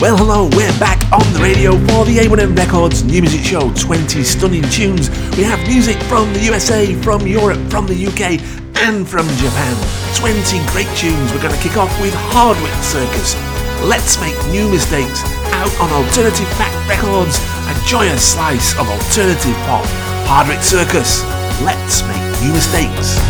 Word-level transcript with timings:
Well, 0.00 0.16
hello, 0.16 0.48
we're 0.56 0.72
back 0.80 0.96
on 1.12 1.20
the 1.34 1.40
radio 1.40 1.72
for 1.92 2.08
the 2.08 2.24
A1M 2.24 2.56
Records 2.56 3.04
New 3.04 3.20
Music 3.20 3.44
Show 3.44 3.70
20 3.74 4.24
stunning 4.24 4.64
tunes. 4.72 5.10
We 5.36 5.44
have 5.44 5.60
music 5.68 6.00
from 6.08 6.32
the 6.32 6.40
USA, 6.40 6.94
from 7.04 7.26
Europe, 7.26 7.60
from 7.68 7.84
the 7.84 7.92
UK, 8.08 8.40
and 8.80 9.04
from 9.06 9.28
Japan. 9.36 9.76
20 10.16 10.56
great 10.72 10.88
tunes. 10.96 11.28
We're 11.36 11.44
going 11.44 11.52
to 11.52 11.60
kick 11.60 11.76
off 11.76 11.92
with 12.00 12.14
Hardwicke 12.32 12.80
Circus. 12.80 13.36
Let's 13.84 14.16
make 14.24 14.32
new 14.48 14.72
mistakes 14.72 15.20
out 15.60 15.68
on 15.84 15.92
Alternative 15.92 16.48
Fact 16.56 16.72
Records, 16.88 17.36
a 17.68 17.76
joyous 17.84 18.24
slice 18.24 18.72
of 18.80 18.88
alternative 18.88 19.56
pop. 19.68 19.84
Hardwicke 20.24 20.64
Circus. 20.64 21.20
Let's 21.60 22.00
make 22.08 22.24
new 22.40 22.56
mistakes. 22.56 23.20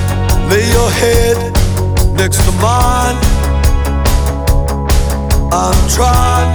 Lay 0.46 0.70
your 0.70 0.90
head 1.02 1.50
next 2.14 2.38
to 2.46 2.52
mine. 2.62 3.18
I'm 5.52 5.88
trying, 5.90 6.54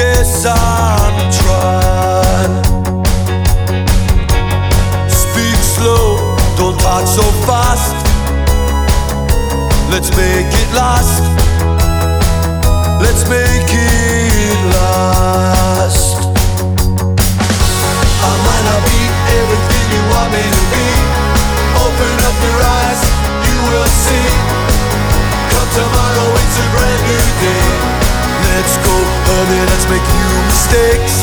yes, 0.00 0.46
I'm 0.46 1.16
trying. 1.40 2.54
Speak 5.08 5.60
slow, 5.76 6.36
don't 6.56 6.78
talk 6.80 7.06
so 7.06 7.24
fast. 7.46 7.94
Let's 9.92 10.10
make 10.16 10.50
it 10.62 10.70
last. 10.72 11.20
Let's 13.04 13.24
make 13.28 13.68
it 13.68 14.58
last. 14.76 16.16
I 18.28 18.32
might 18.46 18.64
not 18.70 18.82
be 18.88 19.00
everything 19.40 19.84
you 19.94 20.02
want 20.12 20.28
me 20.36 20.44
to 20.56 20.62
be. 20.74 20.88
Open 21.84 22.14
up 22.28 22.36
your 22.46 22.58
eyes, 22.78 23.02
you 23.48 23.56
will 23.68 23.90
see. 24.04 24.28
Come 25.52 25.70
tomorrow, 25.78 26.28
it's 26.42 26.56
a 26.62 26.66
brand 26.74 27.00
new 27.08 27.24
day. 27.44 27.99
Let's 28.52 28.76
go, 28.84 28.96
honey, 29.30 29.62
let's 29.70 29.86
make 29.88 30.06
new 30.18 30.34
mistakes. 30.50 31.14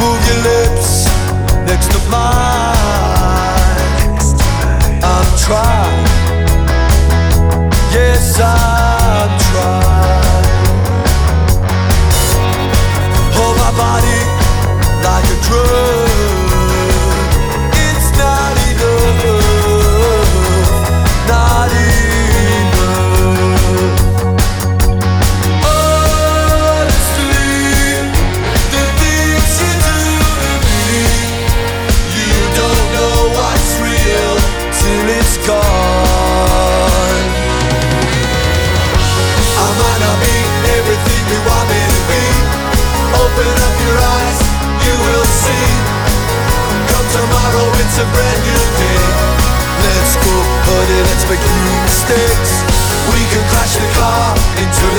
Move 0.00 0.20
your 0.28 0.40
lips 0.50 0.90
next 1.66 1.90
to 1.92 1.98
mine. 2.08 2.74
I'm 5.02 5.28
trying. 5.44 6.06
Yes, 7.92 8.38
I'm 8.40 9.30
trying. 9.50 10.46
Hold 13.36 13.56
my 13.58 13.72
body 13.76 14.20
like 15.02 15.26
a 15.26 15.38
drug. 15.46 16.43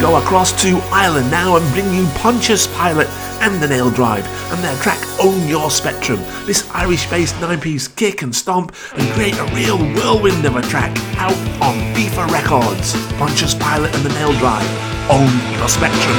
go 0.00 0.16
across 0.16 0.50
to 0.62 0.80
Ireland 0.90 1.30
now 1.30 1.56
and 1.56 1.72
bring 1.74 1.92
you 1.92 2.06
Pontius 2.14 2.66
Pilate 2.66 3.08
and 3.42 3.60
the 3.60 3.66
Niledrive 3.66 4.24
and 4.50 4.64
their 4.64 4.74
track 4.76 4.98
Own 5.22 5.46
Your 5.46 5.70
Spectrum. 5.70 6.18
This 6.46 6.68
Irish 6.70 7.08
based 7.10 7.38
nine 7.40 7.60
piece 7.60 7.86
kick 7.86 8.22
and 8.22 8.34
stomp 8.34 8.74
and 8.96 9.06
create 9.12 9.36
a 9.36 9.44
real 9.54 9.76
whirlwind 9.78 10.46
of 10.46 10.56
a 10.56 10.62
track 10.62 10.96
out 11.18 11.36
on 11.60 11.76
FIFA 11.94 12.30
Records. 12.32 12.94
Pontius 13.18 13.54
Pilate 13.54 13.94
and 13.94 14.04
the 14.04 14.10
Niledrive 14.10 14.64
Own 15.10 15.58
Your 15.58 15.68
Spectrum. 15.68 16.16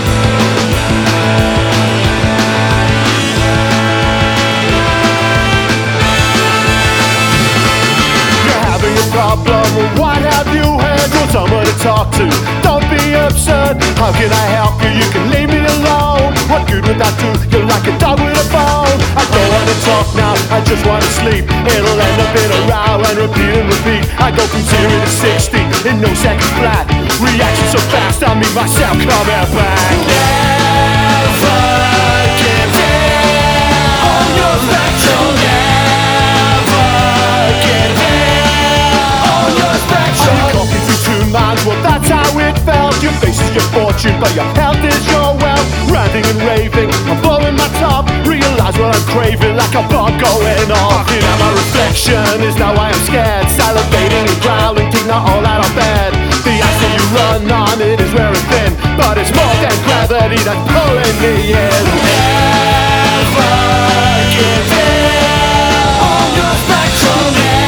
You're 8.45 9.11
problem, 9.11 9.97
what 9.97 10.21
have 10.21 10.47
you 10.53 10.79
heard? 10.79 11.09
Want 11.15 11.31
someone 11.31 11.65
to 11.65 11.73
talk 11.79 12.11
to? 12.13 12.61
Don't 12.61 12.80
upset. 13.21 13.77
How 14.01 14.11
can 14.11 14.31
I 14.31 14.45
help 14.57 14.81
you? 14.81 14.89
You 14.89 15.07
can 15.13 15.29
leave 15.29 15.49
me 15.49 15.61
alone. 15.61 16.33
What 16.49 16.67
good 16.67 16.83
would 16.87 16.99
that 16.99 17.15
do? 17.21 17.29
You're 17.53 17.67
like 17.69 17.85
a 17.87 17.95
dog 18.01 18.19
with 18.19 18.35
a 18.35 18.45
bone. 18.51 18.99
I 19.15 19.23
don't 19.29 19.49
wanna 19.53 19.77
talk 19.87 20.07
now, 20.17 20.33
I 20.51 20.59
just 20.65 20.83
wanna 20.85 21.07
sleep. 21.21 21.45
It'll 21.47 21.99
end 21.99 22.19
up 22.19 22.33
in 22.35 22.49
a 22.51 22.61
row 22.67 22.99
and 23.07 23.17
repeat 23.17 23.53
and 23.61 23.67
repeat. 23.69 24.03
I 24.19 24.31
go 24.35 24.43
from 24.51 24.63
zero 24.65 24.91
to 24.91 25.11
sixty 25.23 25.61
in 25.87 26.01
no 26.01 26.11
second 26.17 26.51
flat. 26.59 26.85
Reaction 27.21 27.67
so 27.71 27.79
fast, 27.93 28.23
I 28.23 28.33
meet 28.35 28.53
myself 28.57 28.97
coming 28.97 29.47
back. 29.55 29.93
Never 30.09 31.61
give 32.41 32.73
in 32.81 34.01
on 34.11 34.27
your 34.35 34.55
spectrum. 34.65 35.20
Your 43.51 43.67
fortune, 43.75 44.15
but 44.17 44.31
your 44.33 44.47
health 44.55 44.79
is 44.79 45.03
your 45.11 45.35
wealth. 45.35 45.67
Ranting 45.91 46.23
and 46.23 46.39
raving, 46.47 46.87
I'm 47.11 47.19
blowing 47.19 47.51
my 47.59 47.67
top. 47.83 48.07
Realize 48.23 48.79
what 48.79 48.95
I'm 48.95 49.05
craving, 49.11 49.57
like 49.59 49.75
a 49.75 49.83
bomb 49.91 50.15
going 50.15 50.71
off. 50.71 51.03
You 51.11 51.19
know 51.19 51.35
my 51.35 51.51
reflection 51.51 52.39
is 52.47 52.55
now 52.55 52.71
I 52.71 52.95
am 52.95 53.01
scared. 53.03 53.51
Salivating 53.51 54.23
and 54.23 54.39
growling, 54.39 54.87
keep 54.89 55.05
not 55.05 55.27
all 55.27 55.43
out 55.43 55.67
of 55.67 55.71
bed. 55.75 56.15
The 56.47 56.63
ice 56.63 56.79
that 56.79 56.95
you 56.95 57.03
run 57.11 57.51
on, 57.51 57.75
it 57.83 57.99
is 57.99 58.13
wearing 58.15 58.39
thin, 58.47 58.71
but 58.95 59.19
it's 59.19 59.35
more 59.35 59.55
than 59.59 59.75
gravity 59.83 60.39
that's 60.47 60.63
pulling 60.71 61.17
me 61.19 61.51
in. 61.51 61.83
Never 62.07 63.51
give 64.31 64.71
in 64.79 65.11
on 65.99 66.27
your 66.39 66.55
spectrum. 66.63 67.60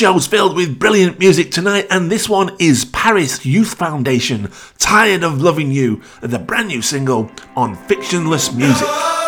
Show's 0.00 0.26
filled 0.26 0.56
with 0.56 0.78
brilliant 0.78 1.18
music 1.18 1.50
tonight, 1.50 1.86
and 1.90 2.10
this 2.10 2.26
one 2.26 2.56
is 2.58 2.86
Paris 2.86 3.44
Youth 3.44 3.74
Foundation, 3.74 4.50
Tired 4.78 5.22
of 5.22 5.42
Loving 5.42 5.70
You, 5.72 6.00
the 6.22 6.38
brand 6.38 6.68
new 6.68 6.80
single 6.80 7.30
on 7.54 7.76
Fictionless 7.76 8.56
Music. 8.56 9.19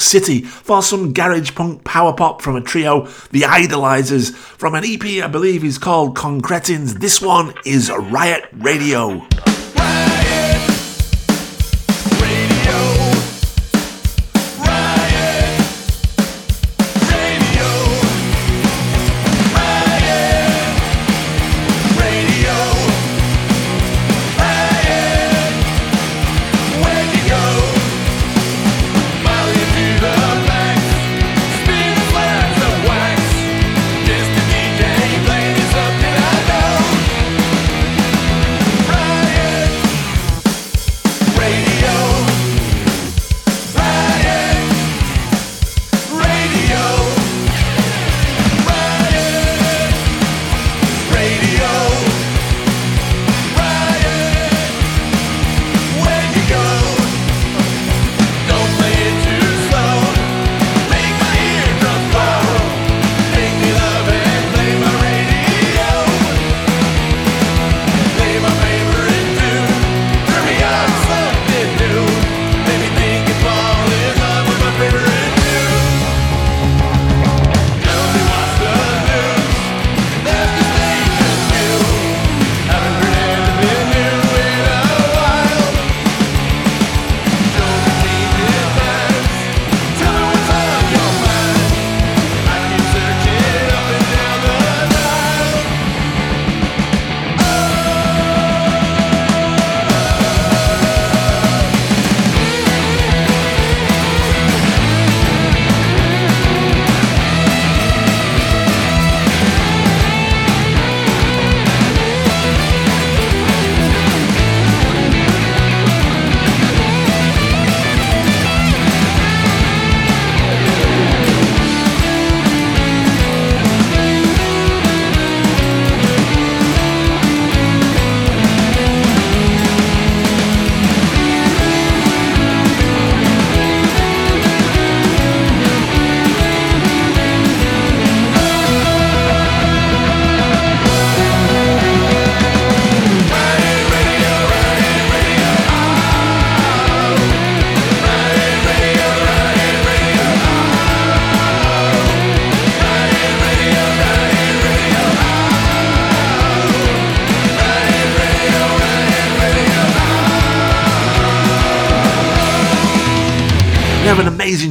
City 0.00 0.42
for 0.42 0.82
some 0.82 1.12
garage 1.12 1.54
punk 1.54 1.84
power 1.84 2.12
pop 2.12 2.42
from 2.42 2.56
a 2.56 2.60
trio, 2.60 3.06
The 3.30 3.42
Idolizers, 3.42 4.34
from 4.34 4.74
an 4.74 4.84
EP 4.84 5.22
I 5.22 5.28
believe 5.28 5.64
is 5.64 5.78
called 5.78 6.16
Concretins. 6.16 7.00
This 7.00 7.20
one 7.20 7.54
is 7.64 7.90
Riot 7.90 8.44
Radio. 8.52 9.26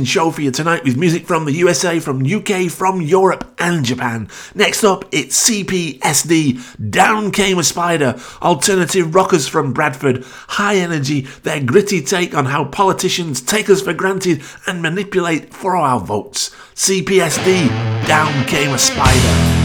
Show 0.07 0.31
for 0.31 0.41
you 0.41 0.51
tonight 0.51 0.83
with 0.83 0.97
music 0.97 1.25
from 1.25 1.45
the 1.45 1.53
USA, 1.53 1.99
from 1.99 2.25
UK, 2.25 2.69
from 2.69 3.01
Europe 3.01 3.53
and 3.59 3.83
Japan. 3.83 4.29
Next 4.55 4.83
up, 4.83 5.05
it's 5.11 5.49
CPSD, 5.49 6.91
Down 6.91 7.31
Came 7.31 7.59
a 7.59 7.63
Spider, 7.63 8.19
alternative 8.41 9.13
rockers 9.13 9.47
from 9.47 9.73
Bradford, 9.73 10.23
high 10.47 10.75
energy, 10.75 11.21
their 11.43 11.61
gritty 11.63 12.01
take 12.01 12.35
on 12.35 12.45
how 12.45 12.65
politicians 12.65 13.41
take 13.41 13.69
us 13.69 13.81
for 13.81 13.93
granted 13.93 14.41
and 14.65 14.81
manipulate 14.81 15.53
for 15.53 15.75
our 15.75 15.99
votes. 15.99 16.49
CPSD, 16.75 17.67
Down 18.07 18.45
Came 18.45 18.73
a 18.73 18.77
Spider. 18.77 19.56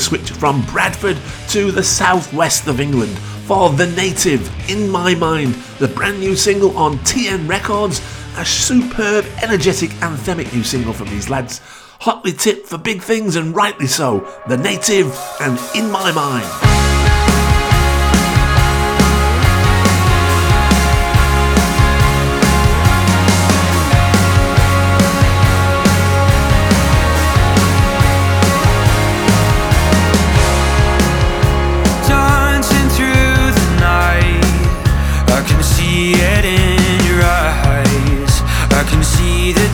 Switch 0.00 0.30
from 0.30 0.64
Bradford 0.66 1.18
to 1.48 1.72
the 1.72 1.82
southwest 1.82 2.68
of 2.68 2.80
England 2.80 3.18
for 3.46 3.70
The 3.70 3.86
Native, 3.88 4.48
In 4.70 4.88
My 4.88 5.14
Mind, 5.14 5.54
the 5.78 5.88
brand 5.88 6.20
new 6.20 6.36
single 6.36 6.76
on 6.78 6.98
TN 6.98 7.48
Records, 7.48 8.00
a 8.36 8.44
superb, 8.44 9.26
energetic, 9.42 9.90
anthemic 10.00 10.52
new 10.52 10.62
single 10.62 10.92
from 10.92 11.08
these 11.08 11.28
lads. 11.28 11.60
Hotly 12.00 12.32
tipped 12.32 12.68
for 12.68 12.78
big 12.78 13.02
things 13.02 13.36
and 13.36 13.54
rightly 13.54 13.86
so. 13.86 14.26
The 14.46 14.56
Native 14.56 15.18
and 15.40 15.58
In 15.74 15.90
My 15.90 16.12
Mind. 16.12 16.61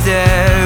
Before 0.05 0.58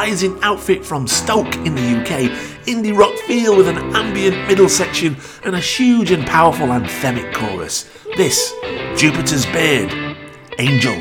rising 0.00 0.42
outfit 0.42 0.82
from 0.82 1.06
Stoke 1.06 1.54
in 1.56 1.74
the 1.74 1.88
UK, 2.00 2.32
indie 2.64 2.96
rock 2.96 3.14
feel 3.26 3.54
with 3.54 3.68
an 3.68 3.76
ambient 3.94 4.48
middle 4.48 4.66
section 4.66 5.14
and 5.44 5.54
a 5.54 5.60
huge 5.60 6.10
and 6.10 6.26
powerful 6.26 6.68
anthemic 6.68 7.34
chorus. 7.34 7.84
This, 8.16 8.54
Jupiter's 8.96 9.44
Beard, 9.44 9.92
Angel. 10.58 10.94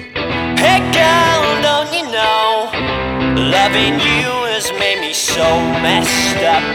Hey 0.64 0.82
girl, 0.92 1.62
don't 1.62 1.94
you 1.98 2.12
know, 2.12 2.70
loving 3.56 3.94
you 4.04 4.32
has 4.52 4.70
made 4.74 5.00
me 5.00 5.14
so 5.14 5.48
messed 5.80 6.44
up. 6.56 6.66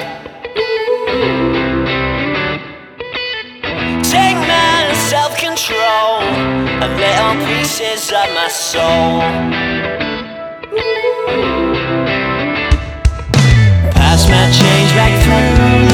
Take 4.02 4.38
my 4.48 4.94
self-control 5.10 6.22
and 6.82 6.90
little 7.04 7.36
pieces 7.46 8.08
of 8.08 8.28
my 8.34 8.48
soul 8.48 9.74
my 14.28 14.50
change 14.50 14.92
back 14.94 15.12
through. 15.22 15.93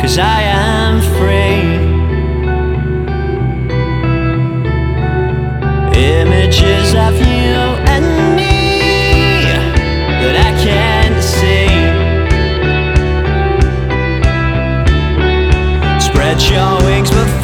cause 0.00 0.18
I 0.18 0.42
am 0.42 1.00
free. 1.16 1.78
Images 6.00 6.94
of 6.94 7.14
you 7.18 7.58
and 7.94 8.36
me 8.36 9.42
that 10.20 10.36
I 10.48 10.50
can't 10.62 11.22
see. 11.22 11.68
Spread 16.00 16.40
your 16.42 16.84
wings 16.84 17.10
before. 17.10 17.37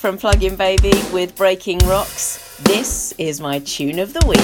from 0.00 0.16
Plug 0.16 0.42
In 0.42 0.56
Baby 0.56 0.94
with 1.12 1.36
Breaking 1.36 1.78
Rocks. 1.80 2.58
This 2.60 3.12
is 3.18 3.38
my 3.38 3.58
tune 3.58 3.98
of 3.98 4.14
the 4.14 4.26
week. 4.26 4.40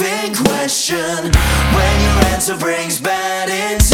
in 0.00 0.34
question 0.34 1.32
when 1.74 2.00
your 2.02 2.26
answer 2.26 2.56
brings 2.56 3.00
bad 3.00 3.48
insight. 3.48 3.87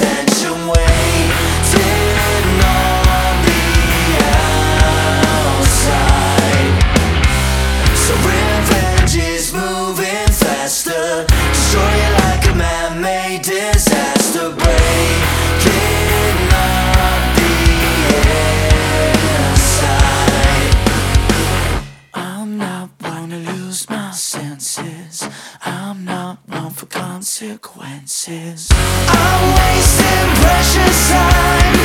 consequences. 27.45 28.69
I'm 28.73 29.55
wasting 29.55 30.29
precious 30.41 31.11
time. 31.11 31.77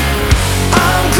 I'm 0.71 1.18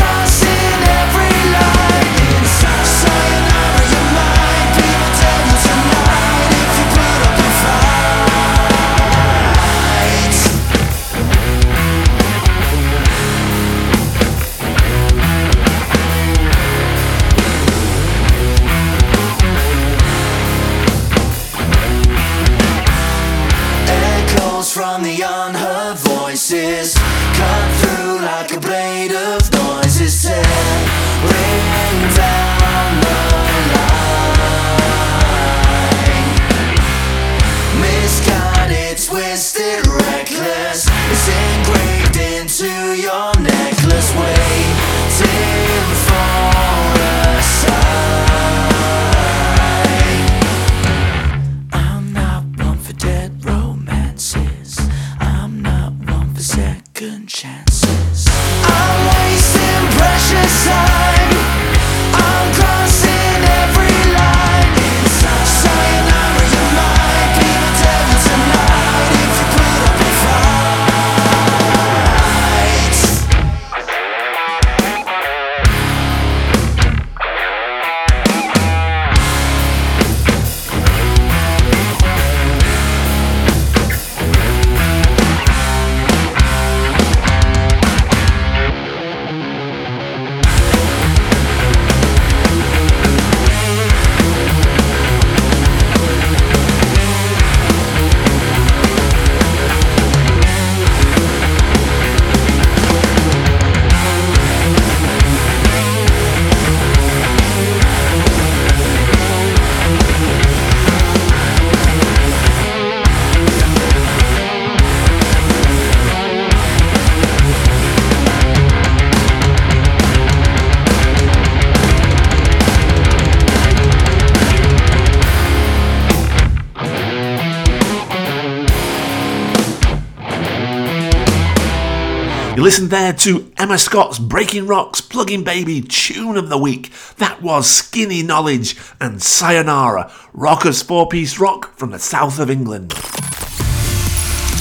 There 132.90 133.14
to 133.14 133.52
Emma 133.56 133.78
Scott's 133.78 134.18
Breaking 134.18 134.66
Rocks 134.66 135.00
Plug 135.00 135.30
In 135.30 135.44
Baby 135.44 135.80
Tune 135.80 136.38
of 136.38 136.50
the 136.50 136.58
Week. 136.58 136.92
That 137.18 137.40
was 137.40 137.70
Skinny 137.70 138.24
Knowledge 138.24 138.76
and 139.00 139.22
Sayonara, 139.22 140.12
Rockers 140.34 140.82
four 140.82 141.08
piece 141.08 141.38
rock 141.38 141.78
from 141.78 141.92
the 141.92 142.00
south 142.00 142.40
of 142.40 142.50
England. 142.50 142.96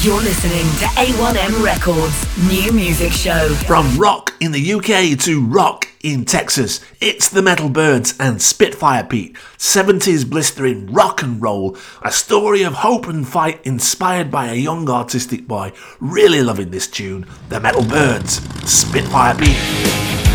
You're 0.00 0.20
listening 0.20 0.62
to 0.78 0.84
A1M 0.94 1.64
Records 1.64 2.48
New 2.48 2.70
Music 2.70 3.10
Show. 3.10 3.48
From 3.66 3.98
rock 3.98 4.32
in 4.38 4.52
the 4.52 4.74
UK 4.74 5.18
to 5.24 5.44
rock 5.44 5.88
in 6.04 6.24
Texas, 6.24 6.80
it's 7.00 7.28
the 7.28 7.42
Metal 7.42 7.68
Byrds 7.68 8.14
and 8.20 8.40
Spitfire 8.40 9.02
Pete. 9.02 9.34
70s 9.56 10.24
blistering 10.30 10.92
rock 10.92 11.20
and 11.22 11.42
roll, 11.42 11.76
a 12.02 12.12
story 12.12 12.62
of 12.62 12.74
hope 12.74 13.08
and 13.08 13.26
fight 13.26 13.60
inspired 13.66 14.30
by 14.30 14.46
a 14.46 14.54
young 14.54 14.88
artistic 14.88 15.48
boy. 15.48 15.72
Really 15.98 16.42
loving 16.42 16.70
this 16.70 16.86
tune, 16.86 17.26
the 17.48 17.58
Metal 17.58 17.82
Byrds, 17.84 18.34
Spitfire 18.70 19.34
Pete. 19.34 20.27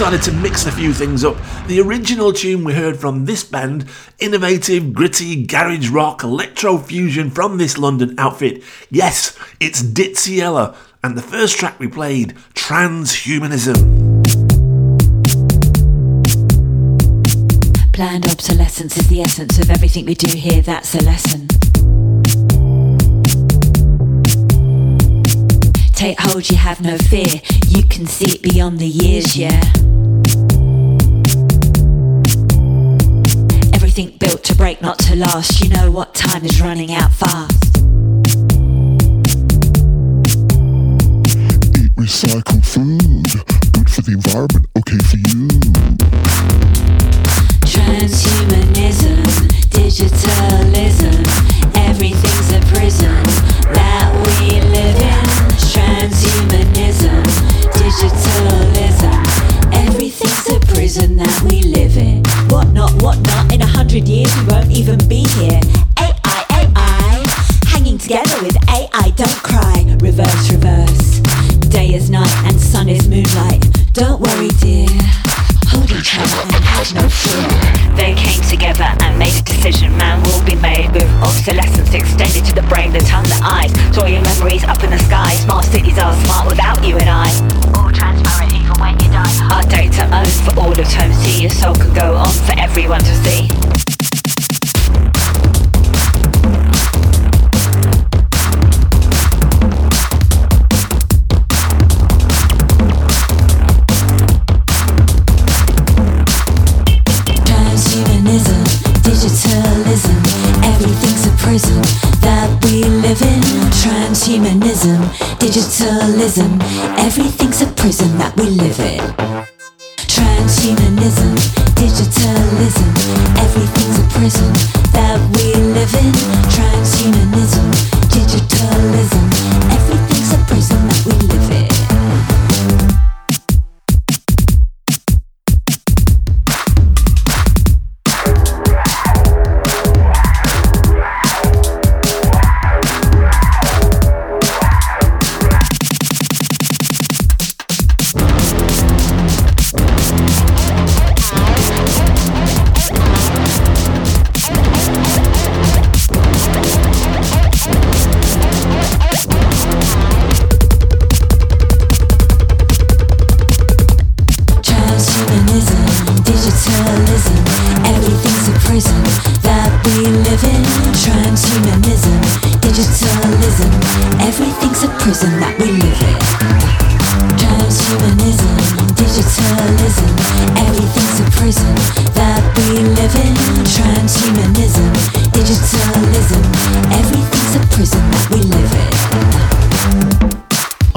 Decided 0.00 0.22
to 0.22 0.32
mix 0.32 0.64
a 0.64 0.72
few 0.72 0.94
things 0.94 1.24
up. 1.26 1.36
The 1.66 1.78
original 1.78 2.32
tune 2.32 2.64
we 2.64 2.72
heard 2.72 2.96
from 2.98 3.26
this 3.26 3.44
band, 3.44 3.84
innovative, 4.18 4.94
gritty, 4.94 5.44
garage 5.44 5.90
rock, 5.90 6.22
electro 6.22 6.78
fusion 6.78 7.30
from 7.30 7.58
this 7.58 7.76
London 7.76 8.14
outfit. 8.16 8.62
Yes, 8.88 9.38
it's 9.60 9.82
Ditsea 9.82 10.38
Yella. 10.38 10.74
And 11.04 11.18
the 11.18 11.22
first 11.22 11.58
track 11.58 11.78
we 11.78 11.86
played, 11.86 12.34
Transhumanism. 12.54 13.76
Planned 17.92 18.24
obsolescence 18.24 18.96
is 18.96 19.08
the 19.08 19.20
essence 19.20 19.58
of 19.58 19.68
everything 19.68 20.06
we 20.06 20.14
do 20.14 20.34
here, 20.34 20.62
that's 20.62 20.94
a 20.94 21.04
lesson. 21.04 21.59
Take 26.00 26.18
hold, 26.18 26.48
you 26.48 26.56
have 26.56 26.80
no 26.80 26.96
fear. 26.96 27.42
You 27.68 27.82
can 27.82 28.06
see 28.06 28.36
it 28.36 28.40
beyond 28.40 28.78
the 28.78 28.86
years, 28.86 29.36
yeah. 29.36 29.60
Everything 33.74 34.16
built 34.16 34.42
to 34.44 34.54
break, 34.54 34.80
not 34.80 34.98
to 35.00 35.14
last. 35.14 35.60
You 35.60 35.68
know 35.68 35.90
what 35.90 36.14
time 36.14 36.42
is 36.46 36.58
running 36.62 36.90
out 36.94 37.12
fast. 37.12 37.76
Eat 41.76 41.92
recycled 42.00 42.64
food, 42.64 43.44
good 43.74 43.90
for 43.90 44.00
the 44.00 44.12
environment, 44.14 44.68
okay 44.78 45.00
for 45.04 45.18
you. 45.28 45.48
Transhumanism, 47.68 49.20
digitalism, 49.68 51.26
everything's 51.76 52.52
a 52.54 52.60
prison 52.72 53.22
that 53.74 53.84
we 53.84 53.88
live 53.90 54.06
in 54.06 54.09
digitalism. 57.78 59.14
Everything's 59.72 60.48
a 60.50 60.60
prison 60.72 61.16
that 61.16 61.42
we 61.42 61.62
live 61.62 61.96
in. 61.96 62.22
What 62.48 62.68
not, 62.72 62.92
what 63.02 63.18
not? 63.20 63.52
In 63.52 63.62
a 63.62 63.66
hundred 63.66 64.08
years 64.08 64.34
we 64.36 64.44
won't 64.46 64.70
even 64.70 64.98
be 65.08 65.24
here. 65.38 65.60
AI, 65.98 66.44
AI, 66.50 67.26
hanging 67.66 67.98
together 67.98 68.42
with 68.42 68.56
AI. 68.68 69.12
Don't 69.16 69.42
cry. 69.42 69.84
Reverse, 70.00 70.52
reverse. 70.52 71.20
Day 71.70 71.94
is 71.94 72.10
night 72.10 72.34
and 72.44 72.60
sun 72.60 72.88
is 72.88 73.08
moonlight. 73.08 73.64
Don't 73.92 74.20
worry, 74.20 74.48
dear. 74.60 74.88
Each 76.00 76.16
other 76.16 76.48
no 76.94 77.08
fear. 77.10 77.94
They 77.94 78.14
came 78.14 78.40
together 78.48 78.88
and 79.04 79.18
made 79.18 79.38
a 79.38 79.42
decision. 79.42 79.94
Man 79.98 80.22
will 80.22 80.42
be 80.46 80.54
made 80.54 80.90
with 80.94 81.04
obsolescence 81.20 81.92
extended 81.92 82.42
to 82.46 82.54
the 82.54 82.62
brain, 82.72 82.90
the 82.90 83.00
tongue, 83.00 83.24
the 83.24 83.38
eyes. 83.44 83.70
Store 83.92 84.08
your 84.08 84.22
memories 84.22 84.64
up 84.64 84.82
in 84.82 84.88
the 84.88 84.98
sky. 84.98 85.34
Smart 85.34 85.66
cities 85.66 85.98
are 85.98 86.14
smart 86.24 86.48
without 86.48 86.82
you 86.82 86.96
and 86.96 87.10
I. 87.10 87.28
All 87.76 87.92
transparent 87.92 88.54
even 88.54 88.80
when 88.80 88.98
you 88.98 89.12
die. 89.12 89.28
Our 89.52 89.62
data 89.68 90.08
owned 90.08 90.32
for 90.40 90.58
all 90.58 90.72
of 90.72 90.88
time. 90.88 91.12
See 91.12 91.42
your 91.42 91.50
soul 91.50 91.74
could 91.74 91.94
go 91.94 92.14
on 92.14 92.32
for 92.48 92.58
everyone 92.58 93.00
to 93.00 93.14
see. 93.20 93.69
Transhumanism, 114.30 115.02
digitalism, 115.40 116.62
everything's 117.00 117.62
a 117.62 117.66
prison 117.72 118.16
that 118.18 118.32
we 118.36 118.44
live 118.44 118.78
in. 118.78 119.29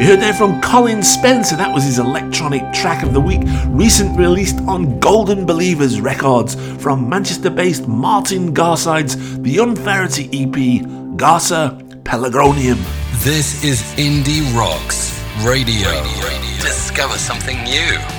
Heard 0.00 0.20
there 0.20 0.32
from 0.32 0.60
Colin 0.60 1.02
Spencer, 1.02 1.56
that 1.56 1.74
was 1.74 1.82
his 1.82 1.98
electronic 1.98 2.72
track 2.72 3.02
of 3.02 3.12
the 3.12 3.20
week, 3.20 3.42
recent 3.66 4.16
released 4.16 4.58
on 4.60 5.00
Golden 5.00 5.44
Believers 5.44 6.00
Records 6.00 6.54
from 6.80 7.08
Manchester 7.08 7.50
based 7.50 7.88
Martin 7.88 8.54
Garside's 8.54 9.40
The 9.40 9.58
Unfairity 9.58 10.26
EP, 10.26 10.86
Garsa 11.16 11.82
Pelargonium. 12.04 12.78
This 13.24 13.64
is 13.64 13.82
Indie 13.98 14.44
Rocks 14.56 15.20
Radio. 15.44 15.90
Radio. 15.90 16.28
Discover 16.60 17.18
something 17.18 17.62
new. 17.64 18.17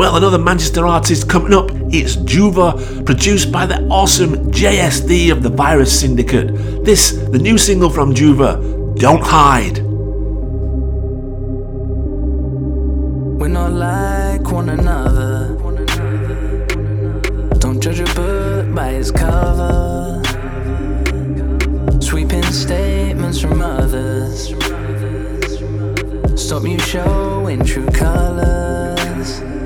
Well, 0.00 0.16
another 0.16 0.38
Manchester 0.38 0.86
artist 0.86 1.28
coming 1.28 1.52
up, 1.52 1.70
it's 1.92 2.16
Juva, 2.16 3.04
produced 3.04 3.52
by 3.52 3.66
the 3.66 3.86
awesome 3.88 4.50
JSD 4.50 5.30
of 5.30 5.42
the 5.42 5.50
Virus 5.50 6.00
Syndicate. 6.00 6.86
This, 6.86 7.10
the 7.10 7.38
new 7.38 7.58
single 7.58 7.90
from 7.90 8.14
Juva, 8.14 8.98
Don't 8.98 9.22
Hide. 9.22 9.80
We're 13.38 13.48
not 13.48 13.72
like 13.72 14.50
one 14.50 14.70
another. 14.70 15.54
Don't 17.58 17.78
judge 17.78 18.00
a 18.00 18.14
book 18.14 18.74
by 18.74 18.92
its 18.92 19.10
cover. 19.10 20.22
Sweeping 22.00 22.44
statements 22.44 23.38
from 23.38 23.60
others. 23.60 24.54
Stop 26.42 26.62
you 26.62 26.78
showing 26.78 27.62
true 27.62 27.86
colors. 27.88 29.59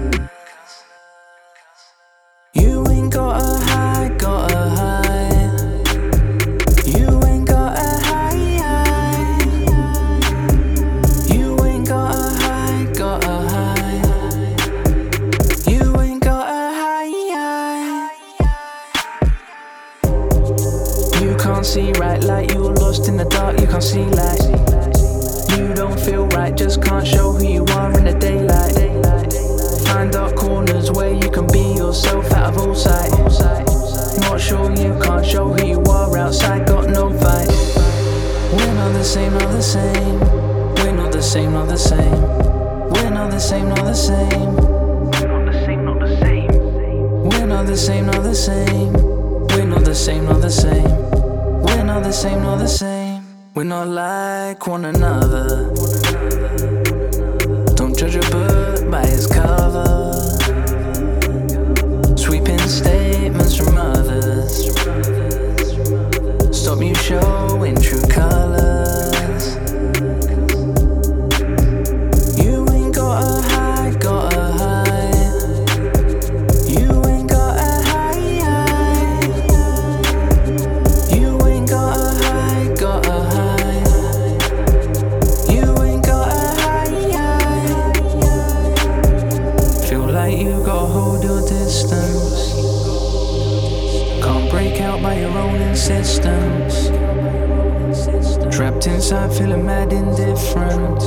Trapped 98.51 98.87
inside, 98.87 99.32
feeling 99.32 99.66
mad 99.66 99.93
indifferent. 99.93 101.03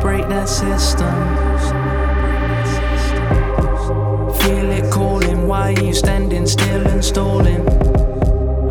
Break 0.00 0.28
that 0.28 0.48
system. 0.48 1.14
Feel 4.40 4.70
it 4.70 4.92
calling, 4.92 5.46
why 5.48 5.72
are 5.72 5.82
you 5.82 5.94
standing 5.94 6.46
still 6.46 6.86
and 6.86 7.02
stalling? 7.02 7.66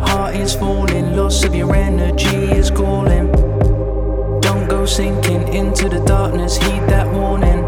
Heart 0.00 0.36
is 0.36 0.54
falling, 0.54 1.16
loss 1.16 1.42
of 1.42 1.54
your 1.54 1.74
energy 1.74 2.36
is 2.52 2.70
calling. 2.70 3.32
Don't 4.40 4.68
go 4.68 4.86
sinking 4.86 5.48
into 5.48 5.88
the 5.88 6.04
darkness, 6.06 6.56
heed 6.56 6.82
that 6.88 7.12
warning. 7.12 7.62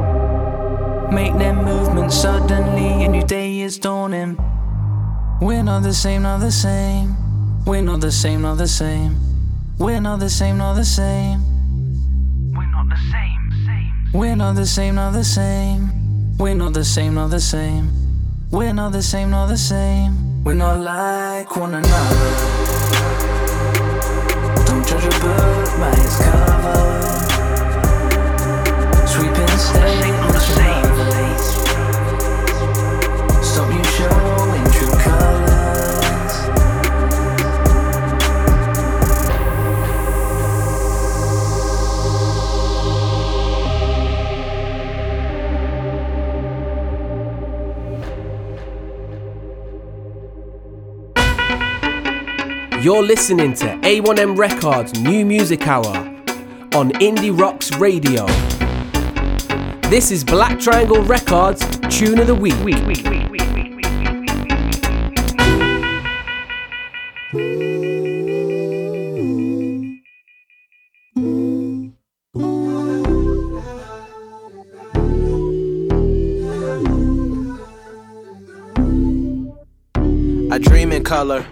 Make 1.12 1.36
them 1.38 1.64
movements 1.64 2.14
suddenly, 2.14 3.04
and 3.04 3.16
your 3.16 3.24
day 3.24 3.60
is 3.60 3.78
dawning. 3.78 4.36
We're 5.40 5.64
not 5.64 5.82
the 5.82 5.92
same, 5.94 6.22
not 6.22 6.38
the 6.38 6.52
same. 6.52 7.16
We're 7.64 7.82
not 7.82 8.00
the 8.00 8.12
same, 8.12 8.42
not 8.42 8.58
the 8.58 8.68
same. 8.68 9.16
We're 9.78 10.00
not 10.00 10.20
the 10.20 10.30
same, 10.30 10.58
not 10.58 10.74
the 10.74 10.84
same. 10.84 11.45
We're 14.16 14.34
not 14.34 14.54
the 14.54 14.64
same, 14.64 14.94
not 14.94 15.12
the 15.12 15.22
same. 15.22 15.90
We're 16.38 16.54
not 16.54 16.72
the 16.72 16.86
same, 16.86 17.16
not 17.16 17.28
the 17.28 17.38
same. 17.38 17.90
We're 18.50 18.72
not 18.72 18.92
the 18.92 19.02
same, 19.02 19.28
not 19.28 19.48
the 19.48 19.58
same. 19.58 20.42
We're 20.42 20.54
not 20.54 20.80
like 20.80 21.54
one 21.54 21.74
another. 21.74 22.30
Don't 24.64 24.86
judge 24.88 25.04
a 25.04 25.20
book 25.20 25.68
by 25.78 25.92
its 25.92 26.16
cover. 26.24 27.15
You're 52.86 53.02
listening 53.02 53.52
to 53.54 53.66
A1M 53.80 54.38
Records 54.38 54.96
New 55.00 55.26
Music 55.26 55.66
Hour 55.66 55.96
on 56.76 56.92
Indie 57.00 57.36
Rocks 57.36 57.76
Radio. 57.78 58.26
This 59.90 60.12
is 60.12 60.22
Black 60.22 60.60
Triangle 60.60 61.02
Records 61.02 61.66
Tune 61.88 62.20
of 62.20 62.28
the 62.28 62.34
Week. 62.36 62.54
I 80.52 80.58
dream 80.58 80.92
in 80.92 81.02
color. 81.02 81.44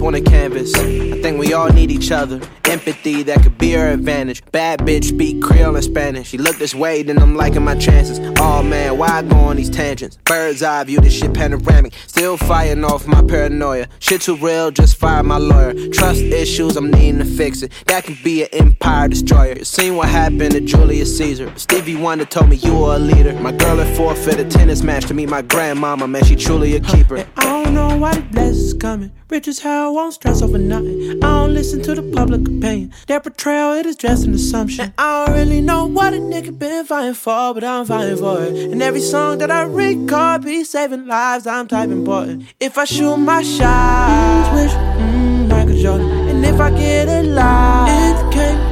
On 0.00 0.14
a 0.14 0.20
canvas. 0.22 0.74
I 0.74 1.20
think 1.20 1.38
we 1.38 1.52
all 1.52 1.68
need 1.70 1.90
each 1.90 2.10
other. 2.10 2.40
Empathy 2.64 3.22
that 3.24 3.42
could 3.42 3.58
be 3.58 3.76
our 3.76 3.88
advantage. 3.88 4.42
Bad 4.52 4.80
bitch 4.80 5.04
speak 5.04 5.42
Creole 5.42 5.74
and 5.74 5.84
Spanish. 5.84 6.28
She 6.28 6.38
look 6.38 6.56
this 6.56 6.74
way, 6.74 7.02
then 7.02 7.18
I'm 7.18 7.34
liking 7.36 7.62
my 7.62 7.74
chances. 7.74 8.18
Oh 8.38 8.62
man, 8.62 8.96
why 8.96 9.08
I 9.08 9.22
go 9.22 9.36
on 9.36 9.56
these 9.56 9.68
tangents? 9.68 10.16
Bird's 10.24 10.62
eye 10.62 10.84
view, 10.84 11.00
this 11.00 11.12
shit 11.12 11.34
panoramic. 11.34 11.92
Still 12.06 12.38
fighting 12.38 12.84
off 12.84 13.06
my 13.06 13.22
paranoia. 13.22 13.86
Shit 13.98 14.22
too 14.22 14.36
real, 14.36 14.70
just 14.70 14.96
fire 14.96 15.22
my 15.22 15.36
lawyer. 15.36 15.74
Trust 15.90 16.20
issues, 16.20 16.76
I'm 16.76 16.90
needing 16.90 17.18
to 17.18 17.26
fix 17.26 17.62
it. 17.62 17.72
That 17.86 18.04
can 18.04 18.16
be 18.24 18.44
an 18.44 18.48
empire 18.52 19.08
destroyer. 19.08 19.58
You 19.58 19.64
seen 19.64 19.96
what 19.96 20.08
happened 20.08 20.52
to 20.52 20.60
Julius 20.60 21.18
Caesar. 21.18 21.52
Stevie 21.56 21.96
Wonder 21.96 22.24
told 22.24 22.48
me 22.48 22.56
you 22.56 22.74
were 22.74 22.94
a 22.94 22.98
leader. 22.98 23.34
My 23.40 23.52
girl 23.52 23.76
had 23.76 23.94
forfeit 23.94 24.40
a 24.40 24.44
tennis 24.44 24.82
match 24.82 25.06
to 25.06 25.14
meet 25.14 25.28
my 25.28 25.42
grandmama. 25.42 26.06
Man, 26.08 26.24
she 26.24 26.36
truly 26.36 26.76
a 26.76 26.80
keeper. 26.80 27.26
I 27.36 27.44
don't 27.64 27.74
know 27.74 27.96
why 27.98 28.14
the 28.14 28.22
blessings 28.22 28.72
coming. 28.74 29.12
Rich 29.30 29.46
as 29.46 29.58
hell, 29.58 29.94
won't 29.94 30.14
stress 30.14 30.40
over 30.40 30.56
nothing. 30.56 31.22
I 31.22 31.40
don't 31.40 31.52
listen 31.52 31.82
to 31.82 31.94
the 31.94 32.02
public 32.14 32.40
opinion. 32.40 32.94
Their 33.08 33.20
portrayal, 33.20 33.74
it 33.74 33.84
is 33.84 33.96
just 33.96 34.24
an 34.24 34.32
assumption. 34.32 34.86
And 34.86 34.94
I 34.96 35.26
don't 35.26 35.36
really 35.36 35.60
know 35.60 35.84
what 35.84 36.14
a 36.14 36.16
nigga 36.16 36.58
been 36.58 36.86
fighting 36.86 37.12
for, 37.12 37.52
but 37.52 37.62
I'm 37.62 37.84
fighting 37.84 38.16
for 38.16 38.42
it. 38.42 38.72
And 38.72 38.82
every 38.82 39.02
song 39.02 39.36
that 39.38 39.50
I 39.50 39.64
record 39.64 40.44
be 40.44 40.64
saving 40.64 41.06
lives, 41.06 41.46
I'm 41.46 41.68
type 41.68 41.90
important. 41.90 42.44
If 42.58 42.78
I 42.78 42.84
shoot 42.84 43.18
my 43.18 43.42
shot, 43.42 44.50
wish, 44.54 44.72
mm, 44.72 45.48
Michael 45.48 45.76
Jordan. 45.76 46.08
And 46.30 46.46
if 46.46 46.58
I 46.58 46.70
get 46.70 47.08
live, 47.26 48.34
it 48.34 48.58
from 48.58 48.67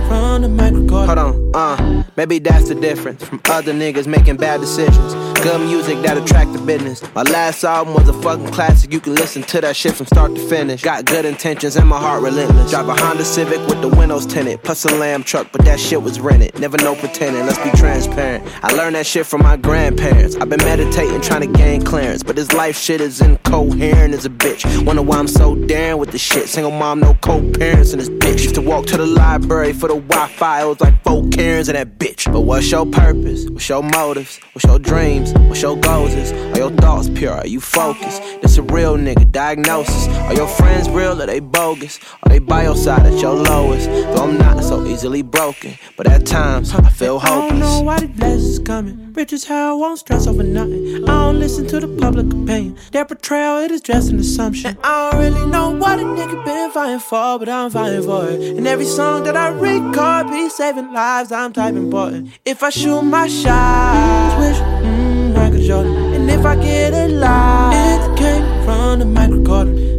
the. 0.49 1.07
Hold 1.07 1.19
on, 1.19 1.51
uh, 1.55 2.05
maybe 2.17 2.39
that's 2.39 2.69
the 2.69 2.75
difference 2.75 3.25
from 3.25 3.41
other 3.47 3.73
niggas 3.73 4.07
making 4.07 4.37
bad 4.37 4.61
decisions. 4.61 5.15
Good 5.43 5.61
music 5.61 6.03
that 6.03 6.17
attract 6.17 6.53
the 6.53 6.59
business. 6.59 7.03
My 7.15 7.23
last 7.23 7.63
album 7.63 7.95
was 7.95 8.09
a 8.09 8.13
fucking 8.23 8.49
classic. 8.49 8.93
You 8.93 9.01
can 9.01 9.15
listen 9.15 9.43
to 9.45 9.61
that 9.61 9.77
shit 9.77 9.95
from 9.95 10.07
start 10.07 10.35
to 10.35 10.49
finish. 10.49 10.83
Got 10.83 11.05
good 11.05 11.25
intentions 11.25 11.77
and 11.77 11.89
my 11.89 11.99
heart 11.99 12.23
relentless. 12.23 12.71
Drive 12.71 12.89
a 12.89 12.95
Honda 12.95 13.25
Civic 13.25 13.61
with 13.69 13.81
the 13.81 13.89
windows 13.89 14.27
tinted. 14.27 14.63
Plus 14.65 14.85
a 14.87 14.95
lamb 14.97 15.23
truck, 15.23 15.49
but 15.53 15.65
that 15.65 15.79
shit 15.79 16.03
was 16.03 16.19
rented. 16.19 16.59
Never 16.59 16.77
no 16.79 16.97
pretending. 16.97 17.47
Let's 17.47 17.59
be 17.59 17.71
transparent. 17.77 18.45
I 18.65 18.73
learned 18.73 18.97
that 18.97 19.07
shit 19.07 19.27
from 19.27 19.43
my 19.43 19.57
grandparents. 19.57 20.37
I've 20.37 20.49
been 20.49 20.65
meditating, 20.65 21.21
trying 21.21 21.43
to 21.43 21.59
gain 21.59 21.83
clearance, 21.83 22.23
but 22.23 22.35
this 22.35 22.53
life 22.53 22.77
shit 22.77 23.01
is 23.01 23.21
incoherent 23.21 24.15
as 24.15 24.25
a 24.25 24.31
bitch. 24.31 24.85
Wonder 24.85 25.03
why 25.03 25.19
I'm 25.19 25.29
so 25.29 25.55
daring 25.55 25.99
with 25.99 26.11
the 26.11 26.19
shit. 26.19 26.49
Single 26.49 26.73
mom, 26.73 27.01
no 27.01 27.15
co-parents 27.15 27.93
in 27.93 27.99
this 27.99 28.09
bitch. 28.09 28.43
Used 28.43 28.55
to 28.57 28.63
walk 28.63 28.87
to 28.87 28.97
the 28.97 29.07
library 29.07 29.73
for 29.73 29.89
the 29.89 29.97
Wi-Fi. 29.97 30.36
Was 30.39 30.81
like 30.81 31.03
four 31.03 31.27
Karens 31.31 31.69
and 31.69 31.77
that 31.77 31.99
bitch. 31.99 32.31
But 32.31 32.43
what's 32.43 32.71
your 32.71 32.85
purpose? 32.85 33.49
What's 33.49 33.69
your 33.69 33.83
motives? 33.83 34.39
What's 34.53 34.67
your 34.67 34.79
dreams? 34.79 35.33
What's 35.33 35.63
your 35.63 35.77
goals 35.79 36.13
is? 36.13 36.33
Are 36.33 36.59
your 36.59 36.71
thoughts 36.73 37.09
pure? 37.09 37.33
Are 37.33 37.47
you 37.47 37.61
focused? 37.61 38.23
This 38.43 38.59
a 38.59 38.63
real 38.63 38.97
nigga 38.97 39.31
diagnosis. 39.33 40.09
Are 40.09 40.35
your 40.35 40.47
friends 40.47 40.91
real 40.91 41.21
or 41.21 41.27
they 41.27 41.41
bogus? 41.41 41.99
Are 42.23 42.29
they 42.29 42.39
by 42.39 42.65
your 42.65 42.77
side 42.77 43.07
at 43.07 43.19
your 43.21 43.35
lowest? 43.35 43.87
Though 43.87 44.25
I'm 44.25 44.37
not 44.37 44.63
so 44.63 44.87
easily 44.87 45.23
broken, 45.23 45.79
but 45.97 46.07
at 46.07 46.27
times 46.27 46.75
I 46.75 46.89
feel 46.91 47.19
hopeless. 47.19 47.45
I 47.45 47.49
don't 47.49 47.61
know 47.61 47.81
why 47.81 48.01
the 48.01 48.09
blessings 48.09 48.59
coming. 48.59 49.13
Rich 49.15 49.33
as 49.33 49.45
hell, 49.45 49.79
won't 49.79 49.99
stress 49.99 50.27
over 50.27 50.43
nothing. 50.43 51.05
I 51.05 51.07
don't 51.07 51.39
listen 51.41 51.67
to 51.69 51.81
the 51.81 51.89
public 51.89 52.27
opinion. 52.27 52.77
Their 52.93 53.07
portrayal, 53.07 53.59
it 53.65 53.71
is 53.71 53.81
just 53.81 54.11
an 54.11 54.19
assumption. 54.19 54.77
And 54.77 54.79
I 54.85 55.11
don't 55.11 55.21
really 55.21 55.47
know 55.47 55.71
what 55.71 55.99
a 55.99 56.03
nigga 56.03 56.45
been 56.45 56.71
fighting 56.71 56.99
for, 56.99 57.39
but 57.39 57.49
I'm 57.49 57.71
fighting 57.71 58.03
for 58.03 58.29
it. 58.29 58.59
And 58.59 58.67
every 58.67 58.85
song 58.85 59.25
that 59.25 59.37
I 59.37 59.49
record 59.49 60.26
be 60.31 60.49
saving 60.49 60.93
lives, 60.93 61.33
I'm 61.33 61.53
type 61.53 61.75
important. 61.75 62.31
If 62.45 62.63
I 62.63 62.71
shoot 62.71 63.03
my 63.03 63.29
shot, 63.29 64.39
wish, 64.39 64.57
mm, 64.57 65.35
Michael 65.35 65.67
Jordan. 65.67 66.15
And 66.15 66.31
if 66.31 66.45
I 66.45 66.57
get 66.57 66.93
it 66.95 67.11
live, 67.11 67.75
it 67.75 68.19
came 68.19 68.65
from 68.65 68.99
the 69.01 69.05
microphone. 69.05 69.96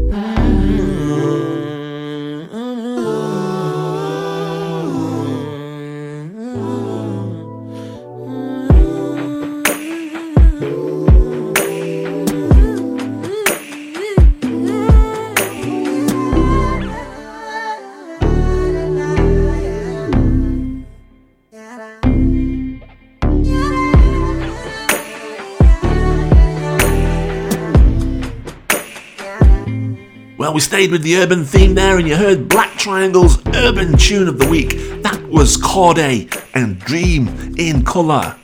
We 30.58 30.62
stayed 30.62 30.90
with 30.90 31.04
the 31.04 31.18
urban 31.18 31.46
theme 31.46 31.76
there, 31.76 32.00
and 32.00 32.08
you 32.08 32.16
heard 32.16 32.50
Black 32.50 32.72
Triangle's 32.80 33.38
urban 33.54 33.96
tune 33.96 34.28
of 34.28 34.40
the 34.40 34.50
week. 34.50 34.72
That 35.04 35.22
was 35.30 35.56
Cordae 35.56 36.36
and 36.56 36.80
Dream 36.80 37.28
in 37.60 37.86
Colour. 37.86 38.36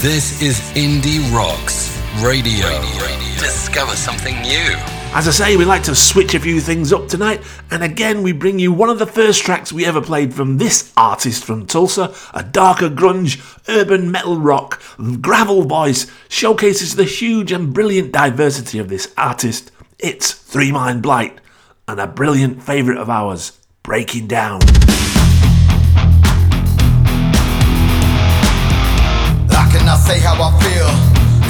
This 0.00 0.42
is 0.42 0.58
Indie 0.74 1.22
Rocks 1.32 1.96
Radio. 2.20 2.66
Discover 3.38 3.94
something 3.94 4.42
new. 4.42 4.74
As 5.14 5.28
I 5.28 5.30
say, 5.30 5.56
we 5.56 5.64
like 5.64 5.84
to 5.84 5.94
switch 5.94 6.34
a 6.34 6.40
few 6.40 6.60
things 6.60 6.92
up 6.92 7.06
tonight, 7.06 7.44
and 7.70 7.84
again, 7.84 8.24
we 8.24 8.32
bring 8.32 8.58
you 8.58 8.72
one 8.72 8.90
of 8.90 8.98
the 8.98 9.06
first 9.06 9.44
tracks 9.44 9.72
we 9.72 9.86
ever 9.86 10.00
played 10.00 10.34
from 10.34 10.58
this 10.58 10.92
artist 10.96 11.44
from 11.44 11.64
Tulsa, 11.64 12.12
a 12.34 12.42
darker 12.42 12.90
grunge, 12.90 13.40
urban 13.68 14.10
metal 14.10 14.36
rock, 14.40 14.82
gravel 15.20 15.62
voice, 15.62 16.10
showcases 16.28 16.96
the 16.96 17.04
huge 17.04 17.52
and 17.52 17.72
brilliant 17.72 18.10
diversity 18.10 18.80
of 18.80 18.88
this 18.88 19.12
artist. 19.16 19.70
It's 20.00 20.30
Three 20.30 20.70
Mind 20.70 21.02
Blight, 21.02 21.40
and 21.88 21.98
a 21.98 22.06
brilliant 22.06 22.62
favourite 22.62 23.00
of 23.00 23.10
ours, 23.10 23.58
Breaking 23.82 24.28
Down. 24.28 24.60
I 29.50 29.66
cannot 29.74 29.98
say 29.98 30.20
how 30.20 30.38
I 30.38 30.54
feel, 30.62 30.86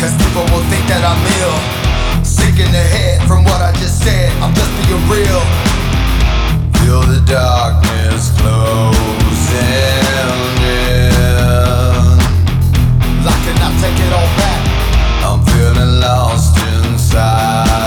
cause 0.01 0.17
people 0.17 0.49
will 0.49 0.65
think 0.73 0.81
that 0.89 1.05
I'm 1.05 1.21
ill. 1.45 2.25
Sick 2.25 2.57
in 2.57 2.73
the 2.73 2.81
head 2.89 3.21
from 3.29 3.45
what 3.45 3.61
I 3.61 3.71
just 3.73 4.03
said, 4.03 4.33
I'm 4.41 4.55
just 4.55 4.73
being 4.81 5.05
real. 5.13 5.45
Feel 6.81 7.05
the 7.05 7.21
darkness 7.29 8.33
closing 8.41 9.61
in. 10.65 11.13
I 13.29 13.37
cannot 13.45 13.77
take 13.77 14.01
it 14.01 14.09
all 14.17 14.31
back. 14.41 14.65
I'm 15.21 15.45
feeling 15.45 16.01
lost 16.01 16.57
inside 16.57 17.78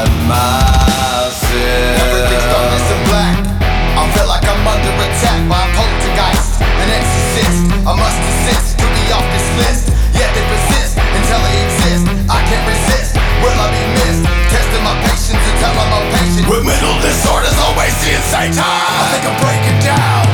I 7.82 7.98
must 7.98 8.14
desist 8.22 8.78
to 8.78 8.86
be 8.94 9.10
off 9.10 9.26
this 9.34 9.48
list. 9.58 9.90
Yet 10.14 10.30
they 10.38 10.46
persist 10.46 11.02
until 11.02 11.42
they 11.42 11.58
exist. 11.66 12.06
I 12.30 12.38
can't 12.46 12.62
resist. 12.70 13.18
Will 13.42 13.58
I 13.58 13.74
be 13.74 13.82
missed? 13.98 14.22
Testing 14.54 14.86
my 14.86 14.94
patience 15.02 15.42
until 15.42 15.74
I'm 15.74 15.90
impatient. 16.06 16.46
With 16.46 16.62
mental 16.62 16.94
disorders, 17.02 17.58
always 17.58 17.90
seeing 18.06 18.22
Satan. 18.30 18.62
I 18.62 19.18
think 19.18 19.26
I'm 19.26 19.38
breaking 19.42 19.82
down. 19.82 20.30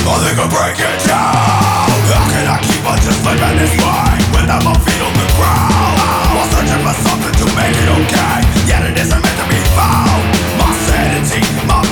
I 0.00 0.16
think 0.24 0.36
I'm 0.40 0.48
breaking 0.48 0.96
down. 1.04 1.92
How 2.08 2.24
can 2.32 2.48
I 2.48 2.56
keep 2.64 2.80
on 2.88 2.96
just 3.04 3.20
living 3.20 3.56
this 3.60 3.76
way 3.76 4.08
without 4.32 4.64
my 4.64 4.72
feet 4.80 5.02
on 5.04 5.12
the 5.12 5.28
ground? 5.36 5.96
While 6.32 6.48
searching 6.56 6.80
for 6.80 6.96
something 7.04 7.36
to 7.36 7.46
make 7.52 7.76
it 7.76 7.88
okay, 8.00 8.36
yet 8.64 8.80
it 8.88 8.96
isn't 8.96 9.20
meant 9.20 9.38
to 9.44 9.46
be 9.52 9.60
found. 9.76 10.24
My 10.56 10.72
sanity, 10.88 11.44
my 11.68 11.84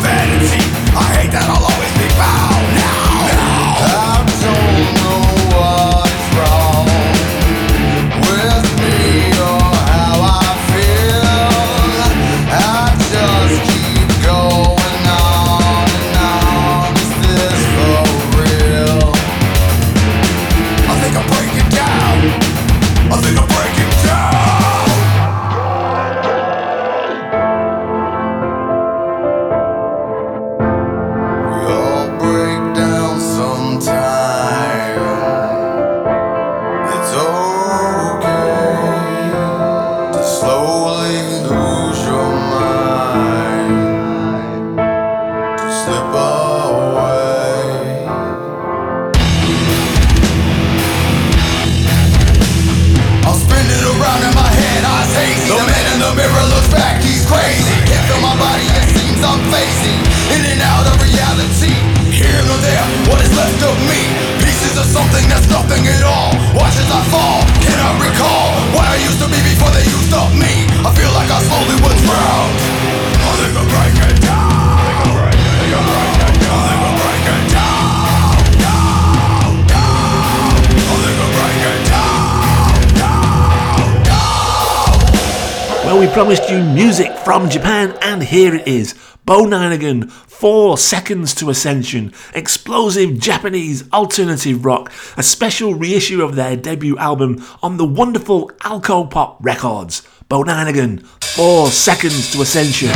from 87.30 87.48
Japan, 87.48 87.96
and 88.02 88.24
here 88.24 88.56
it 88.56 88.66
is. 88.66 88.92
Bo 89.24 89.44
Ningen, 89.44 90.10
Four 90.10 90.76
Seconds 90.76 91.32
to 91.36 91.48
Ascension, 91.48 92.12
explosive 92.34 93.20
Japanese 93.20 93.88
alternative 93.92 94.64
rock, 94.64 94.92
a 95.16 95.22
special 95.22 95.74
reissue 95.74 96.24
of 96.24 96.34
their 96.34 96.56
debut 96.56 96.98
album 96.98 97.46
on 97.62 97.76
the 97.76 97.84
wonderful 97.84 98.48
Alco 98.64 99.08
Pop 99.08 99.36
Records. 99.40 100.02
Bo 100.28 100.42
Ningen, 100.42 101.06
Four 101.22 101.68
Seconds 101.68 102.32
to 102.32 102.42
Ascension. 102.42 102.90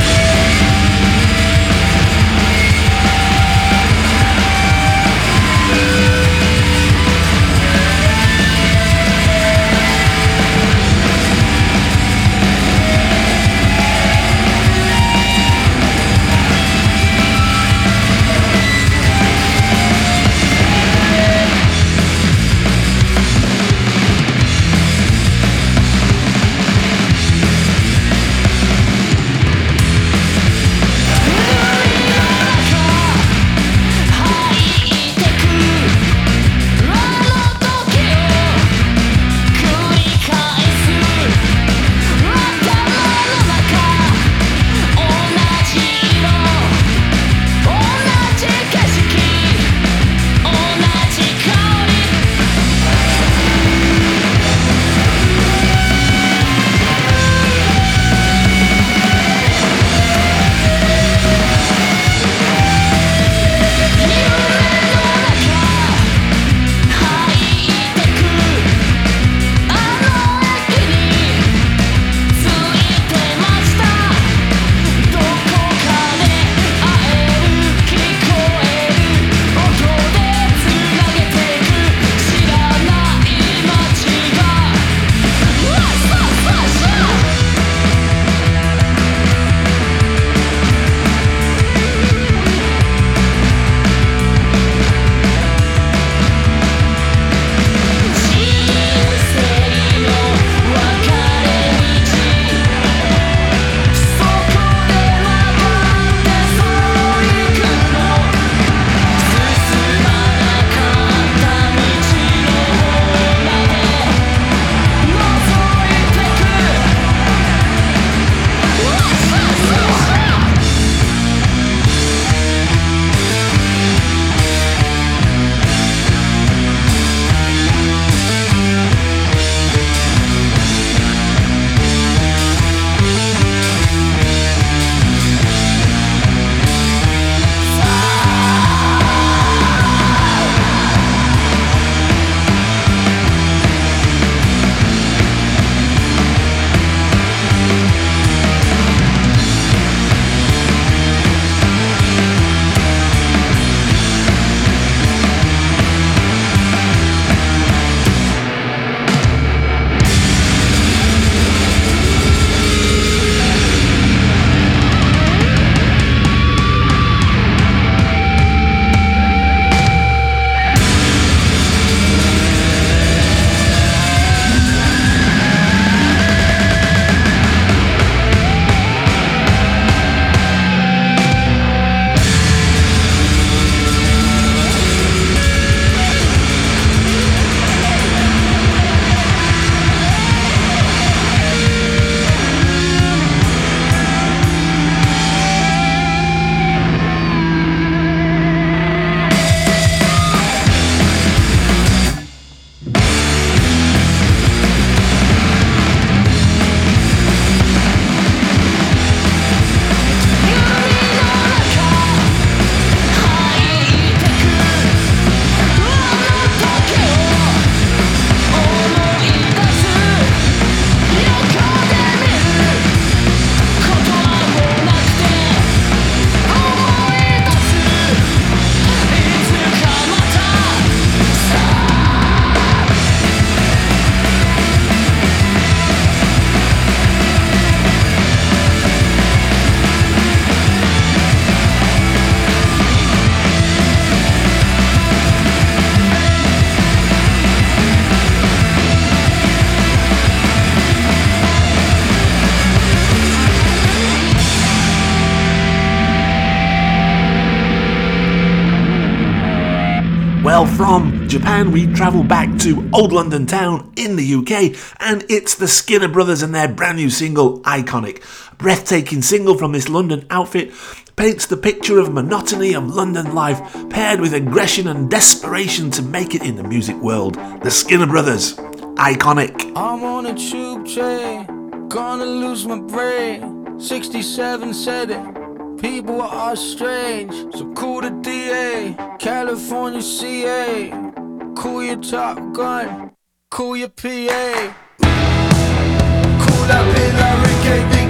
Japan, 261.34 261.72
we 261.72 261.92
travel 261.92 262.22
back 262.22 262.56
to 262.60 262.88
Old 262.92 263.12
London 263.12 263.44
Town 263.44 263.92
in 263.96 264.14
the 264.14 264.34
UK, 264.36 264.80
and 265.00 265.24
it's 265.28 265.56
the 265.56 265.66
Skinner 265.66 266.06
Brothers 266.06 266.42
and 266.42 266.54
their 266.54 266.68
brand 266.68 266.96
new 266.96 267.10
single, 267.10 267.58
Iconic. 267.62 268.22
A 268.52 268.54
breathtaking 268.54 269.20
single 269.20 269.58
from 269.58 269.72
this 269.72 269.88
London 269.88 270.26
outfit 270.30 270.72
paints 271.16 271.46
the 271.46 271.56
picture 271.56 271.98
of 271.98 272.12
monotony 272.12 272.72
of 272.72 272.86
London 272.86 273.34
life 273.34 273.60
paired 273.90 274.20
with 274.20 274.32
aggression 274.32 274.86
and 274.86 275.10
desperation 275.10 275.90
to 275.90 276.02
make 276.02 276.36
it 276.36 276.42
in 276.44 276.54
the 276.54 276.62
music 276.62 276.94
world. 276.98 277.34
The 277.64 277.70
Skinner 277.70 278.06
Brothers, 278.06 278.54
Iconic. 278.94 279.72
I'm 279.74 280.04
on 280.04 280.26
a 280.26 280.34
tube 280.36 280.86
train, 280.86 281.88
gonna 281.88 282.26
lose 282.26 282.64
my 282.64 282.78
brain. 282.78 283.80
67 283.80 284.72
said 284.72 285.10
it. 285.10 285.80
People 285.82 286.22
are 286.22 286.54
strange, 286.54 287.32
so 287.56 287.72
cool 287.74 288.02
the 288.02 288.10
DA, 288.22 288.94
California 289.18 290.00
CA, 290.00 291.12
cool 291.54 291.82
your 291.82 291.96
Top 292.02 292.36
Gun, 292.52 293.12
cool 293.50 293.76
your 293.76 293.88
PA, 293.88 294.74
cool 295.00 296.64
that 296.66 296.94
bit 296.94 297.14
like 297.14 298.03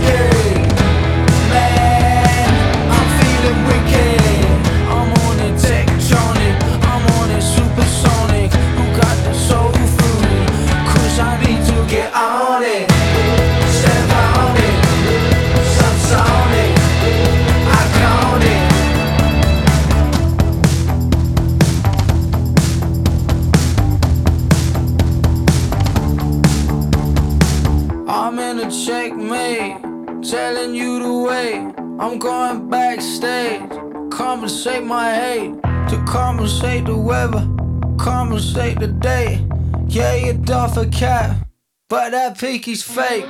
compensate 34.45 34.85
my 34.85 35.15
hate, 35.15 35.63
to 35.89 36.05
compensate 36.07 36.85
the 36.85 36.95
weather, 36.95 37.49
compensate 37.97 38.79
the 38.79 38.89
day. 38.89 39.43
Yeah, 39.87 40.17
you 40.17 40.35
doff 40.35 40.77
a 40.77 40.85
cap, 40.85 41.49
but 41.89 42.11
that 42.11 42.37
pinky's 42.37 42.83
fake. 42.83 43.25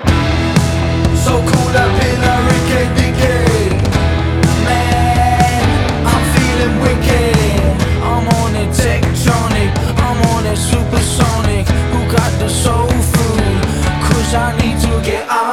So 1.22 1.38
cool 1.38 1.70
that 1.70 1.90
pin 1.98 2.18
like 2.18 2.42
Ricky 2.50 2.82
Dicky. 2.98 3.38
Man, 4.66 5.62
I'm 6.10 6.24
feeling 6.34 6.76
wicked. 6.82 7.62
I'm 8.02 8.26
on 8.42 8.56
a 8.56 8.66
tectonic, 8.74 9.70
I'm 10.06 10.18
on 10.34 10.46
a 10.46 10.56
supersonic. 10.56 11.68
Who 11.94 12.00
got 12.10 12.32
the 12.40 12.48
soul 12.48 12.88
food? 12.88 13.62
Cause 14.02 14.34
I 14.34 14.50
need 14.60 14.80
to 14.80 15.08
get 15.08 15.30
on 15.30 15.43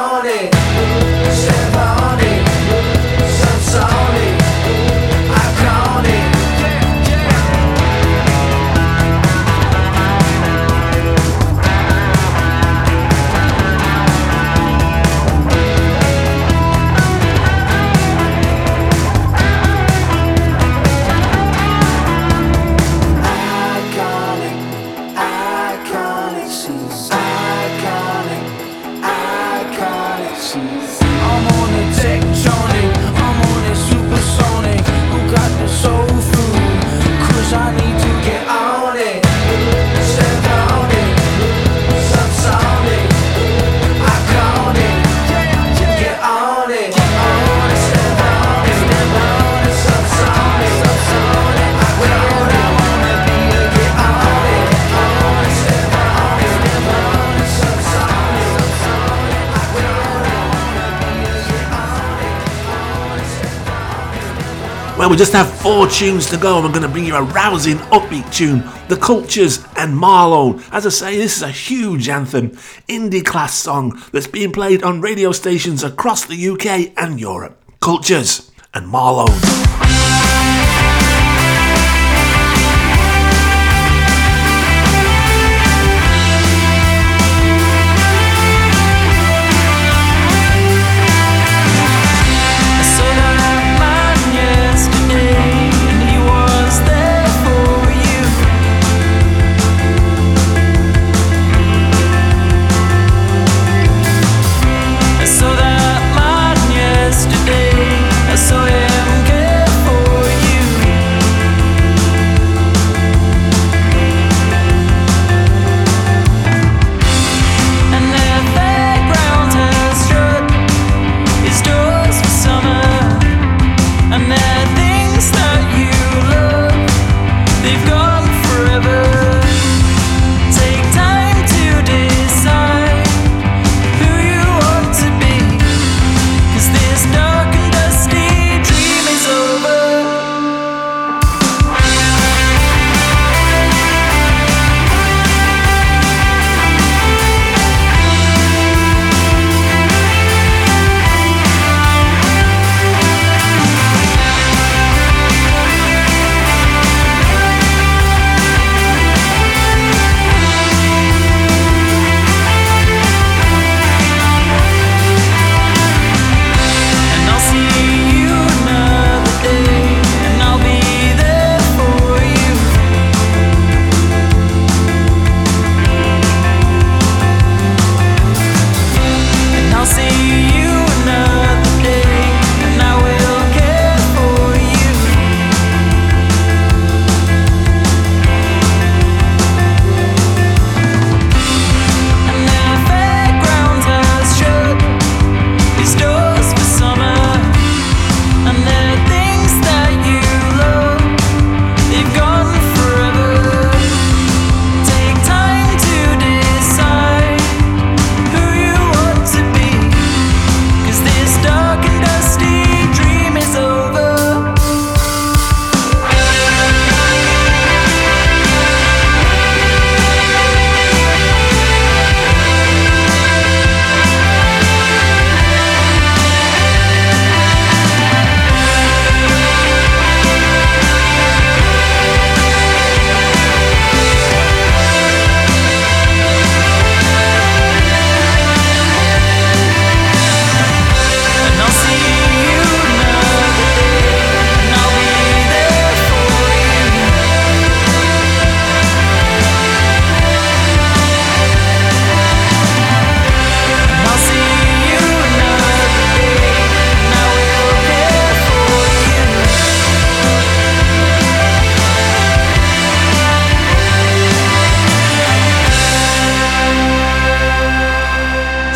Well, 65.02 65.10
we 65.10 65.16
just 65.16 65.32
have 65.32 65.52
four 65.52 65.88
tunes 65.88 66.30
to 66.30 66.36
go, 66.36 66.54
and 66.54 66.64
we're 66.64 66.70
going 66.70 66.82
to 66.82 66.88
bring 66.88 67.04
you 67.04 67.16
a 67.16 67.22
rousing, 67.24 67.78
upbeat 67.90 68.32
tune 68.32 68.62
The 68.86 68.96
Cultures 68.96 69.58
and 69.76 69.98
Marlone. 69.98 70.62
As 70.70 70.86
I 70.86 70.90
say, 70.90 71.16
this 71.16 71.38
is 71.38 71.42
a 71.42 71.50
huge 71.50 72.08
anthem, 72.08 72.50
indie 72.86 73.26
class 73.26 73.52
song 73.52 74.00
that's 74.12 74.28
being 74.28 74.52
played 74.52 74.84
on 74.84 75.00
radio 75.00 75.32
stations 75.32 75.82
across 75.82 76.24
the 76.24 76.50
UK 76.50 76.92
and 76.96 77.18
Europe. 77.18 77.60
Cultures 77.80 78.52
and 78.74 78.86
Marlone. 78.86 79.81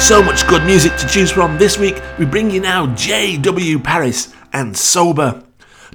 So 0.06 0.22
much 0.22 0.46
good 0.46 0.62
music 0.62 0.96
to 0.98 1.08
choose 1.08 1.32
from. 1.32 1.58
This 1.58 1.78
week 1.78 2.00
we 2.16 2.26
bring 2.26 2.48
you 2.48 2.60
now 2.60 2.86
J.W. 2.94 3.80
Paris 3.80 4.32
and 4.52 4.76
Sober. 4.76 5.42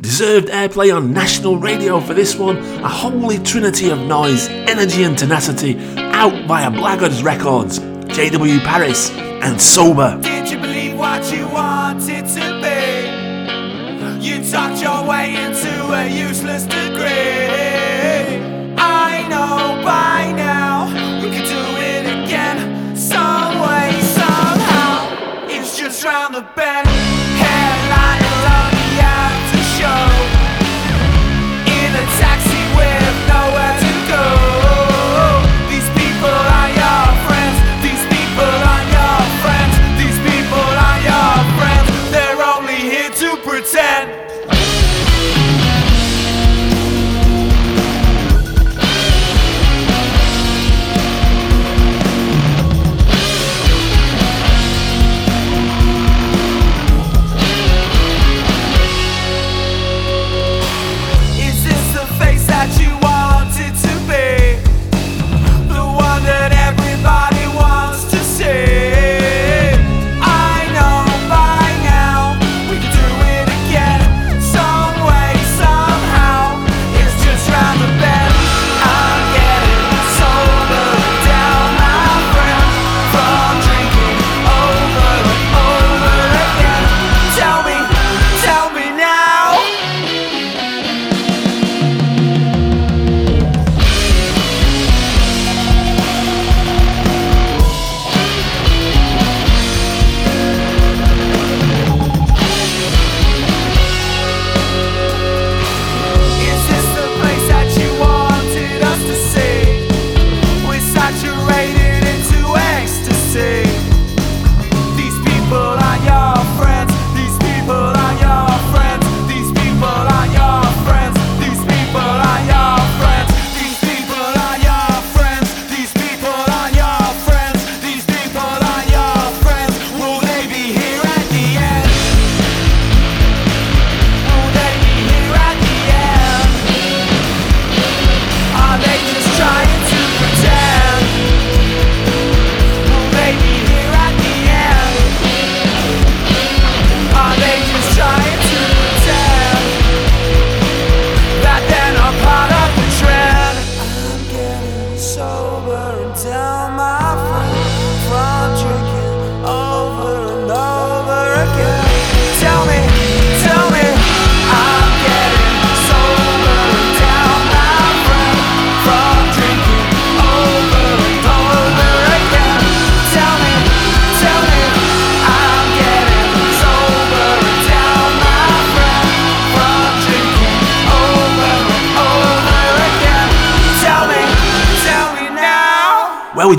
Deserved 0.01 0.49
airplay 0.49 0.93
on 0.93 1.13
national 1.13 1.55
radio 1.55 2.01
for 2.01 2.13
this 2.13 2.35
one, 2.35 2.57
a 2.57 2.89
holy 2.89 3.39
trinity 3.39 3.89
of 3.89 3.99
noise, 3.99 4.49
energy, 4.49 5.03
and 5.03 5.17
tenacity, 5.17 5.79
out 5.97 6.45
via 6.45 6.69
Blackguards 6.69 7.23
Records. 7.23 7.79
J.W. 8.13 8.59
Paris 8.59 9.11
and 9.11 9.61
Sober. 9.61 10.19
Did 10.21 10.51
you 10.51 10.57
believe 10.57 10.97
what 10.97 11.31
you 11.31 11.47
wanted 11.47 12.25
to 12.25 12.59
be? 12.61 14.27
You 14.27 14.43
talked 14.51 14.81
your 14.81 15.07
way 15.07 15.35
into 15.41 15.71
a 15.93 16.09
useless 16.09 16.65
the. 26.55 26.90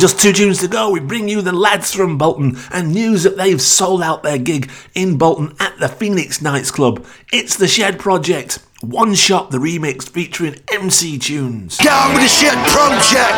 Just 0.02 0.18
two 0.18 0.32
tunes 0.32 0.58
to 0.58 0.66
go, 0.66 0.90
we 0.90 0.98
bring 0.98 1.28
you 1.28 1.42
the 1.42 1.52
lads 1.52 1.94
from 1.94 2.18
Bolton 2.18 2.56
and 2.72 2.92
news 2.92 3.22
that 3.22 3.36
they've 3.36 3.62
sold 3.62 4.02
out 4.02 4.24
their 4.24 4.36
gig 4.36 4.68
in 4.96 5.16
Bolton 5.16 5.54
at 5.60 5.78
the 5.78 5.86
Phoenix 5.86 6.42
Nights 6.42 6.72
Club. 6.72 7.06
It's 7.32 7.54
the 7.54 7.68
Shed 7.68 8.00
Project. 8.00 8.58
One 8.80 9.14
Shot 9.14 9.52
the 9.52 9.58
remix 9.58 10.08
featuring 10.08 10.56
MC 10.72 11.20
Tunes. 11.20 11.78
Down 11.78 12.14
with 12.14 12.22
the 12.22 12.28
Shed 12.28 12.58
Project. 12.66 13.30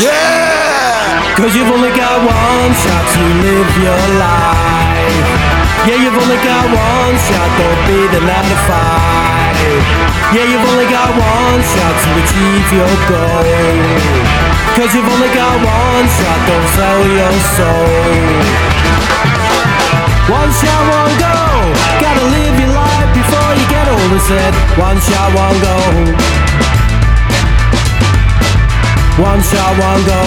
Yeah. 0.00 1.34
Cause 1.36 1.54
you've 1.54 1.68
only 1.68 1.90
got 1.90 2.24
one 2.24 2.72
shot 2.72 3.04
to 3.12 3.22
live 3.44 3.76
your 3.76 4.04
life. 4.16 5.28
Yeah, 5.84 6.08
you've 6.08 6.16
only 6.16 6.40
got 6.40 6.64
one 6.72 7.16
shot, 7.28 7.50
don't 7.60 7.84
be 7.84 8.16
the 8.16 8.24
nine 8.24 8.48
to 8.48 8.56
five. 8.64 8.97
Yeah, 10.32 10.44
you've 10.44 10.66
only 10.68 10.88
got 10.88 11.10
one 11.12 11.60
shot 11.62 11.94
to 12.04 12.10
achieve 12.20 12.68
your 12.72 12.94
goal. 13.08 13.44
Cause 14.76 14.94
you've 14.94 15.08
only 15.08 15.32
got 15.34 15.56
one 15.60 16.06
shot, 16.06 16.40
don't 16.48 16.68
sell 16.76 17.00
your 17.08 17.36
soul. 17.56 18.68
One 20.28 20.50
shot, 20.52 20.82
one 20.92 21.14
go. 21.18 21.36
Gotta 22.00 22.24
live 22.32 22.56
your 22.60 22.72
life 22.76 23.10
before 23.16 23.50
you 23.58 23.66
get 23.68 23.86
older, 23.88 24.20
said. 24.28 24.52
One 24.76 24.98
shot, 25.00 25.28
one 25.34 25.58
go. 25.64 25.76
One 29.20 29.42
shot, 29.42 29.72
one 29.80 30.02
go. 30.06 30.22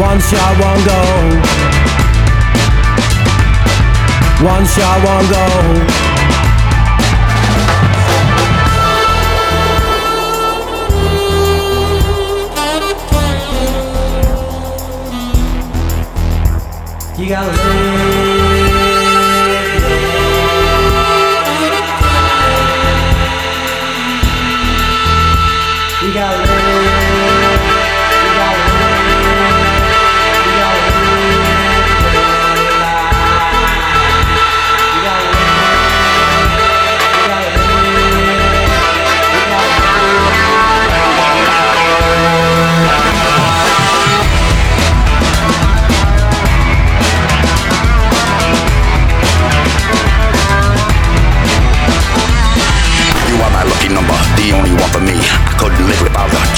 One 0.00 0.20
shot, 0.20 0.52
one 0.58 0.84
go. 0.84 1.63
One 4.44 4.66
shot, 4.66 5.02
one 5.02 5.24
go. 5.30 6.04
You 17.16 17.28
gotta 17.30 17.52
live. 17.52 18.33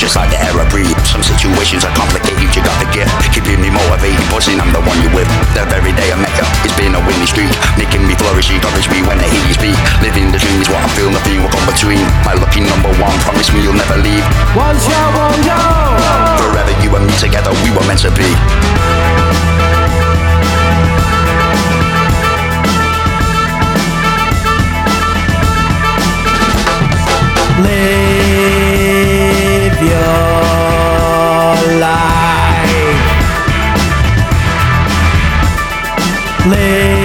just 0.06 0.14
like 0.14 0.30
the 0.30 0.38
air 0.38 0.54
I 0.54 0.62
breathe. 0.70 0.94
Some 1.02 1.26
situations 1.26 1.82
are 1.82 1.90
complicated, 1.98 2.46
you 2.54 2.62
got 2.62 2.78
the 2.78 2.86
gift. 2.94 3.10
Keeping 3.34 3.58
me 3.58 3.74
motivated, 3.74 4.22
pushing, 4.30 4.62
I'm 4.62 4.70
the 4.70 4.78
one 4.86 4.94
you 5.02 5.10
with. 5.10 5.26
The 5.58 5.66
very 5.66 5.90
day 5.98 6.14
I 6.14 6.16
met 6.22 6.30
you, 6.38 6.46
it's 6.62 6.78
been 6.78 6.94
a 6.94 7.02
winning 7.02 7.26
streak. 7.26 7.50
Making 7.74 8.06
me 8.06 8.14
flourish, 8.14 8.54
encourage 8.54 8.86
me 8.86 9.02
when 9.02 9.18
I 9.18 9.26
hear 9.26 9.42
you 9.42 9.54
speak. 9.58 9.74
Living 10.06 10.30
the 10.30 10.38
dream 10.38 10.62
is 10.62 10.70
what 10.70 10.78
I 10.78 10.88
feel, 10.94 11.10
nothing 11.10 11.42
will 11.42 11.50
come 11.50 11.66
between. 11.66 12.06
My 12.22 12.38
lucky 12.38 12.62
number 12.62 12.94
one, 13.02 13.18
promise 13.26 13.50
me 13.50 13.66
you'll 13.66 13.74
never 13.74 13.98
leave. 13.98 14.22
Once 14.54 14.86
you're 14.86 15.10
your 15.42 15.58
Forever 16.38 16.74
you 16.86 16.94
and 16.94 17.02
me 17.10 17.14
together, 17.18 17.50
we 17.66 17.74
were 17.74 17.82
meant 17.90 18.06
to 18.06 18.14
be. 18.14 18.30
Live 27.58 28.35
your 29.88 31.78
life. 31.80 32.96
Live 36.46 36.95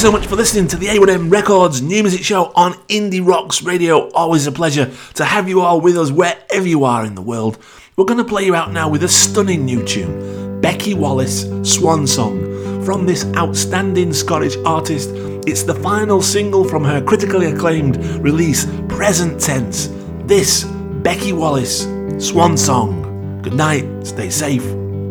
so 0.00 0.10
much 0.10 0.26
for 0.26 0.34
listening 0.36 0.66
to 0.66 0.78
the 0.78 0.86
A1M 0.86 1.30
Records 1.30 1.82
New 1.82 2.02
Music 2.02 2.24
Show 2.24 2.52
on 2.54 2.72
Indie 2.88 3.20
Rocks 3.22 3.62
Radio. 3.62 4.08
Always 4.12 4.46
a 4.46 4.52
pleasure 4.52 4.90
to 5.12 5.26
have 5.26 5.46
you 5.46 5.60
all 5.60 5.78
with 5.78 5.98
us 5.98 6.10
wherever 6.10 6.66
you 6.66 6.84
are 6.84 7.04
in 7.04 7.14
the 7.14 7.20
world. 7.20 7.58
We're 7.96 8.06
going 8.06 8.16
to 8.16 8.24
play 8.24 8.46
you 8.46 8.54
out 8.54 8.72
now 8.72 8.88
with 8.88 9.04
a 9.04 9.08
stunning 9.08 9.66
new 9.66 9.84
tune 9.84 10.62
Becci 10.62 10.94
Wallace 10.94 11.42
Swan 11.70 12.06
Song 12.06 12.82
from 12.82 13.04
this 13.04 13.26
outstanding 13.36 14.14
Scottish 14.14 14.56
artist. 14.64 15.10
It's 15.46 15.64
the 15.64 15.74
final 15.74 16.22
single 16.22 16.64
from 16.64 16.82
her 16.82 17.02
critically 17.02 17.52
acclaimed 17.52 17.98
release, 18.22 18.64
Present 18.88 19.38
Tense. 19.38 19.88
This, 20.24 20.64
Becci 21.02 21.34
Wallace 21.34 21.82
Swan 22.26 22.56
Song. 22.56 23.42
Good 23.42 23.52
night, 23.52 24.06
stay 24.06 24.30
safe, 24.30 24.62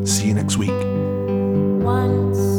see 0.03 0.29
you 0.29 0.33
next 0.33 0.57
week. 0.57 0.73
Once 1.85 2.58